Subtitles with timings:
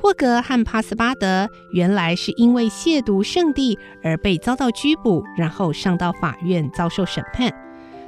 [0.00, 7.52] 霍格和帕斯巴德原来是因为亵渎圣地而被遭到拘捕，然后上到法院遭受审判。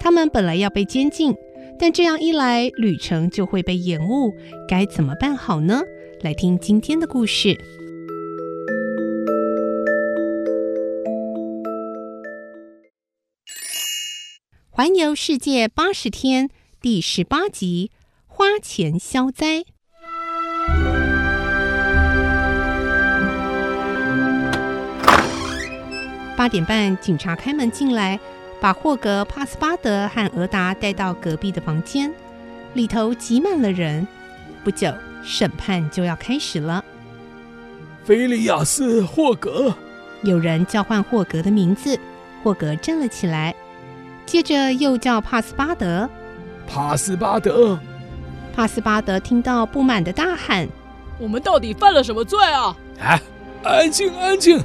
[0.00, 1.34] 他们本来要被监禁，
[1.78, 4.32] 但这样一来，旅程就会被延误。
[4.66, 5.82] 该怎么办好呢？
[6.22, 7.58] 来听今天的故事。
[14.70, 16.48] 环游世界八十天
[16.80, 17.90] 第十八集：
[18.26, 19.73] 花钱消灾。
[26.44, 28.20] 八点半，警察开门进来，
[28.60, 32.12] 把霍格、帕斯巴德和俄达带到隔壁的房间，
[32.74, 34.06] 里头挤满了人。
[34.62, 36.84] 不久，审判就要开始了。
[38.04, 39.74] 菲利亚斯·霍格，
[40.20, 41.98] 有人叫唤霍格的名字，
[42.42, 43.54] 霍格站了起来。
[44.26, 46.06] 接着又叫帕斯巴德，
[46.68, 47.80] 帕斯巴德，
[48.54, 50.68] 帕斯巴德听到不满的大喊
[51.18, 53.18] ：“我们到底犯了什么罪啊？”啊，
[53.62, 54.62] 安静，安静！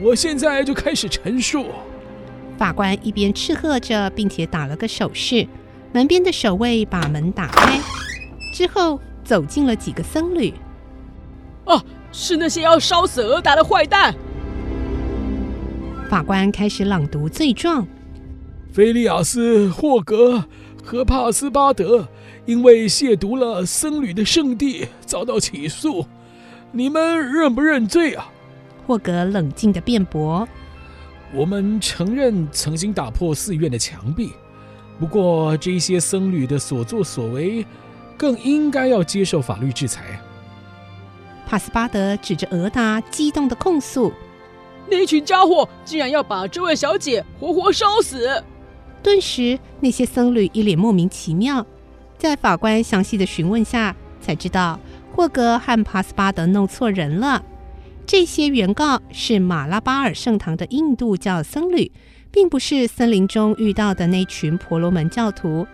[0.00, 1.66] 我现在就开始陈述。
[2.56, 5.46] 法官一边斥喝着，并且打了个手势，
[5.92, 7.80] 门边的守卫把门打开，
[8.52, 10.52] 之后走进了几个僧侣。
[11.64, 11.82] 哦，
[12.12, 14.14] 是那些要烧死俄达的坏蛋！
[16.08, 17.86] 法官开始朗读罪状。
[18.72, 20.44] 菲利亚斯·霍格
[20.82, 22.08] 和帕斯巴德
[22.46, 26.06] 因为亵渎了僧侣的圣地，遭到起诉。
[26.72, 28.30] 你们认不认罪啊？
[28.88, 30.48] 霍格冷静的辩驳
[31.34, 34.32] ：“我们承认曾经打破寺院的墙壁，
[34.98, 37.66] 不过这些僧侣的所作所为，
[38.16, 40.18] 更应该要接受法律制裁。”
[41.46, 44.10] 帕斯巴德指着俄达，激动的控诉
[44.88, 48.42] ：“那群家伙竟然要把这位小姐活活烧死！”
[49.04, 51.66] 顿时，那些僧侣一脸莫名其妙。
[52.16, 54.80] 在法官详细的询问下，才知道
[55.14, 57.44] 霍格和帕斯巴德弄错人了。
[58.08, 61.92] 这些原告是马拉巴尔圣堂的印度教僧侣，
[62.30, 65.66] 并不是森林中遇到的那群婆罗门教徒。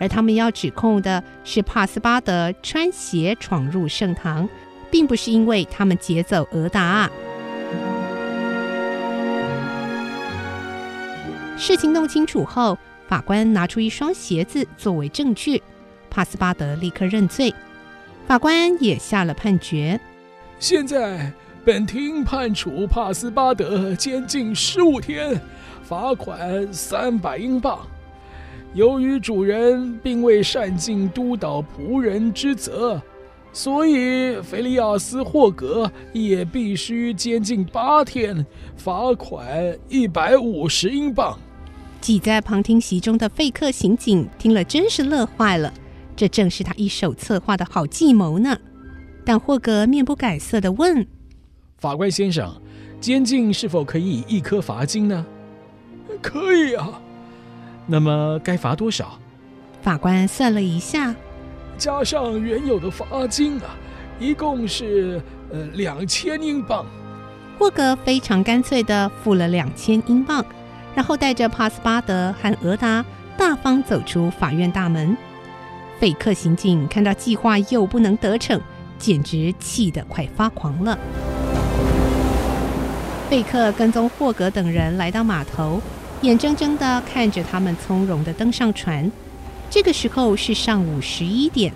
[0.00, 4.48] 而他们要指控的是帕斯巴德穿鞋闯入圣堂，
[4.90, 7.10] 并不是因为他们劫走俄达。
[11.58, 15.62] 事情弄清楚后，法官拿出一双鞋子作为证据，
[16.08, 17.54] 帕斯巴德立刻认罪。
[18.26, 20.00] 法官也下了判决。
[20.58, 21.30] 现在，
[21.64, 25.40] 本庭判处帕斯巴德监禁十五天，
[25.84, 27.78] 罚款三百英镑。
[28.74, 33.00] 由于主人并未善尽督导仆人之责，
[33.52, 38.44] 所以菲利亚斯·霍格也必须监禁八天，
[38.74, 41.38] 罚款一百五十英镑。
[42.00, 45.72] 挤在旁听席中的费克刑警听了，真是乐坏了。
[46.16, 48.58] 这正是他一手策划的好计谋呢。
[49.24, 51.06] 但霍格面不改色地问
[51.82, 52.48] ：“法官先生，
[53.00, 55.26] 监禁是否可以以一颗罚金呢
[56.22, 56.88] ？”“可以啊。
[57.88, 59.18] ”“那么该罚多少？”
[59.82, 61.12] 法官算了一下，
[61.76, 63.74] 加上原有的罚金啊，
[64.20, 66.86] 一共是呃两千英镑。
[67.58, 70.44] 霍格非常干脆地付了两千英镑。
[70.94, 73.04] 然后带着帕斯巴德和俄达
[73.36, 75.16] 大方走出法院大门。
[75.98, 78.60] 费克刑警看到计划又不能得逞，
[79.00, 80.96] 简直气得快发狂了。
[83.32, 85.80] 费克跟踪霍格等人来到码头，
[86.20, 89.10] 眼睁睁地看着他们从容地登上船。
[89.70, 91.72] 这个时候是上午十一点，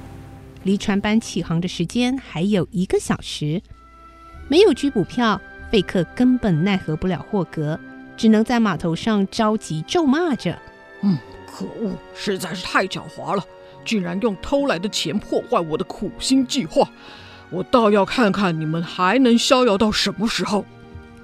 [0.65, 3.63] 离船班起航的时间还有一个小时。
[4.49, 5.41] 没有拘捕票，
[5.73, 7.81] 费克根本奈何不了霍格。
[8.19, 10.59] 只能在码头上着急咒骂着
[11.01, 11.17] ：“嗯，
[11.51, 13.43] 可恶，实在是太狡猾了，
[13.83, 16.87] 竟然用偷来的钱破坏我的苦心计划！
[17.49, 20.63] 我倒要看看你们还能逍遥到什么时候！”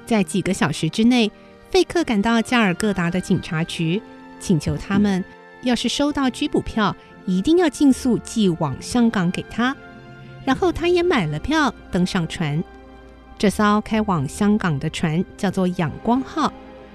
[0.05, 1.31] 在几个小时之内，
[1.71, 4.01] 费克赶到加尔各答的警察局，
[4.39, 5.25] 请求他们
[5.63, 6.95] 要是收到拘捕票，
[7.27, 9.77] 一定要尽速寄往香港给他。
[10.45, 12.63] 然后他也买了票，登上船。
[13.39, 16.53] 这艘开往香港的船叫做“仰光号”，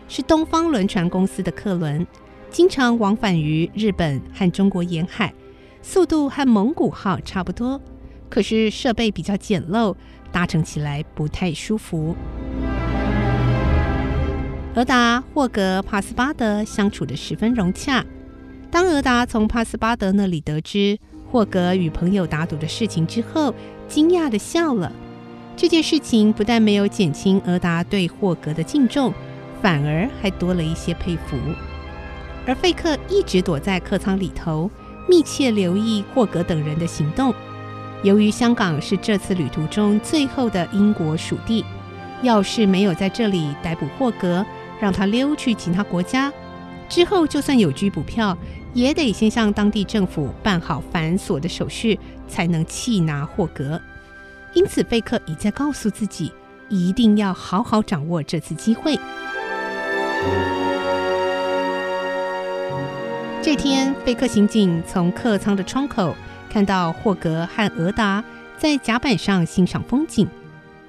[0.07, 2.05] 是东方轮船公司的客轮，
[2.49, 5.33] 经常往返于日本和中国沿海，
[5.81, 7.81] 速度和“蒙古号”差不多，
[8.29, 9.95] 可是设备比较简陋，
[10.31, 12.15] 搭乘起来不太舒服。
[14.77, 18.05] 俄达、霍格、帕斯巴德相处得十分融洽。
[18.69, 20.99] 当俄达从帕斯巴德那里得知
[21.31, 23.51] 霍格与朋友打赌的事情之后，
[23.87, 24.91] 惊讶地笑了。
[25.55, 29.11] 这件事情不但没有减轻俄达对霍格的敬重，
[29.63, 31.35] 反而还多了一些佩服。
[32.45, 34.69] 而费克一直躲在客舱里头，
[35.09, 37.33] 密切留意霍格等人的行动。
[38.03, 41.65] 由于香港是这次旅途中最后的英国属地，
[42.21, 44.45] 要是没有在这里逮捕霍格，
[44.79, 46.31] 让他溜去其他国家，
[46.87, 48.37] 之后就算有居补票，
[48.73, 53.81] 也得先向当地政府办好繁琐的手续，才能弃拿霍格。
[54.53, 56.31] 因此，贝克一再告诉自己，
[56.69, 58.97] 一定要好好掌握这次机会。
[63.41, 66.15] 这天，贝克刑警从客舱的窗口
[66.49, 68.23] 看到霍格和俄达
[68.57, 70.27] 在甲板上欣赏风景，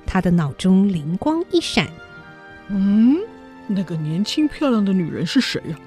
[0.06, 1.87] 他的脑中灵光一闪
[2.69, 3.17] ：“嗯。”
[3.69, 5.87] 那个年轻漂亮的女人是谁呀、啊？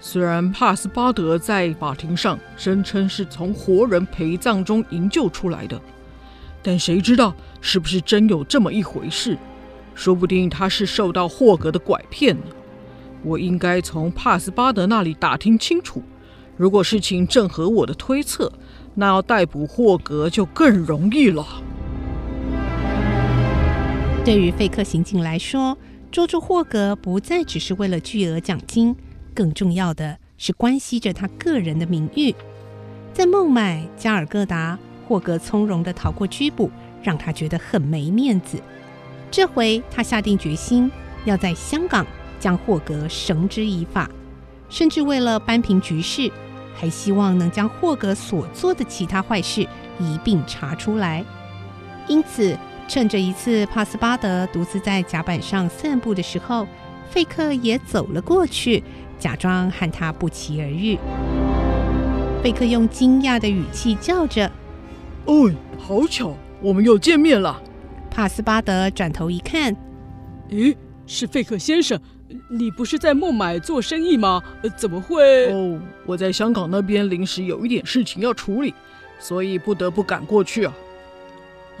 [0.00, 5.80] 虽然帕斯巴德在法庭上声称是从活人陪葬中营救出来的，
[6.62, 9.36] 但谁知道是不是真有这么一回事？
[9.94, 12.46] 说不定他是受到霍格的拐骗呢。
[13.22, 16.02] 我应该从帕斯巴德那里打听清楚。
[16.56, 18.50] 如果事情正合我的推测，
[18.94, 21.46] 那要逮捕霍格就更容易了。
[24.24, 25.76] 对于费克刑警来说，
[26.10, 28.96] 捉住霍格不再只是为了巨额奖金，
[29.32, 32.34] 更重要的是关系着他个人的名誉。
[33.12, 34.76] 在孟买、加尔各答，
[35.06, 36.68] 霍格从容地逃过拘捕，
[37.00, 38.60] 让他觉得很没面子。
[39.30, 40.90] 这回他下定决心
[41.24, 42.04] 要在香港
[42.40, 44.10] 将霍格绳之以法，
[44.68, 46.28] 甚至为了扳平局势，
[46.74, 49.62] 还希望能将霍格所做的其他坏事
[50.00, 51.24] 一并查出来。
[52.08, 52.58] 因此，
[52.90, 56.66] 趁着一次帕斯巴德独自在甲板上散步的时候，
[57.08, 58.82] 费克也走了过去，
[59.16, 60.98] 假装和他不期而遇。
[62.42, 64.50] 费克用惊讶的语气叫着
[65.26, 65.48] ：“哦，
[65.78, 67.62] 好巧，我们又见面了。”
[68.10, 69.72] 帕斯巴德转头一看，
[70.48, 70.74] 咦，
[71.06, 71.96] 是费克先生，
[72.50, 74.42] 你不是在孟买做生意吗？
[74.76, 75.52] 怎么会？
[75.52, 78.74] 哦，我在香港那边临时有一点事情要处理，
[79.20, 80.74] 所以不得不赶过去啊。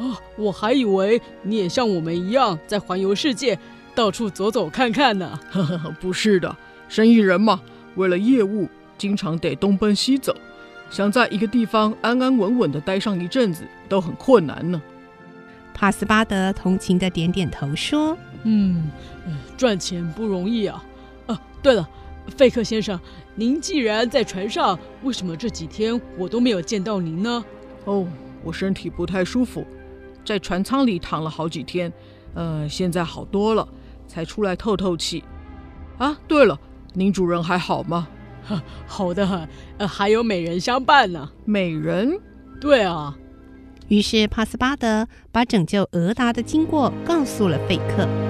[0.00, 3.58] 哦，我还以为你也像我们一样在环游世界，
[3.94, 5.38] 到处走走看看呢。
[5.50, 6.56] 呵呵，不是的，
[6.88, 7.60] 生意人嘛，
[7.96, 8.66] 为了业务，
[8.96, 10.34] 经常得东奔西走，
[10.90, 14.80] 想在一个地方安安稳稳地待上一阵子，都很困难呢。
[15.74, 18.90] 帕斯巴德同情地点点头说：“嗯，
[19.58, 20.82] 赚钱不容易啊。
[21.26, 21.86] 啊，对了，
[22.38, 22.98] 费克先生，
[23.34, 27.44] 您既然在船上，为什么这几天我都没有见到您呢？
[27.84, 28.06] 哦，
[28.42, 29.66] 我身体不太舒服。”
[30.30, 31.92] 在船舱里躺了好几天，
[32.34, 33.66] 呃，现在好多了，
[34.06, 35.24] 才出来透透气。
[35.98, 36.56] 啊，对了，
[36.94, 38.06] 您主人还好吗？
[38.86, 39.48] 好的很，
[39.78, 41.28] 呃，还有美人相伴呢。
[41.44, 42.20] 美人？
[42.60, 43.18] 对啊。
[43.88, 48.29] 于是帕斯巴德把拯救俄达的经过告诉了费克。